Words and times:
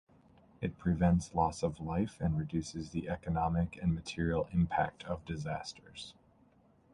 It 0.61 0.79
prevents 0.79 1.35
loss 1.35 1.61
of 1.61 1.79
life 1.79 2.17
and 2.19 2.35
reduces 2.35 2.89
the 2.89 3.07
economic 3.07 3.77
and 3.79 3.93
material 3.93 4.49
impact 4.51 5.03
of 5.03 5.23
disasters. 5.25 6.15